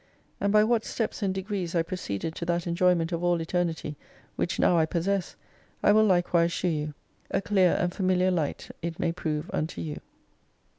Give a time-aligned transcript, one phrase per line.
[0.39, 3.97] And by what steps and degrees I proceeded to that enjoyment of all Eternity
[4.35, 5.35] which now I possess
[5.83, 6.95] I will likewise shew you.
[7.29, 9.99] A clear and familiar light it may prove unto you.